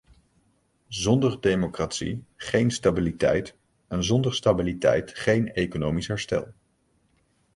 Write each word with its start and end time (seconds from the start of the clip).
Zonder 0.87 1.41
democratie 1.41 2.23
geen 2.35 2.71
stabiliteit 2.71 3.55
en 3.87 4.03
zonder 4.03 4.33
stabiliteit 4.33 5.11
geen 5.15 5.53
economisch 5.53 6.07
herstel. 6.07 6.47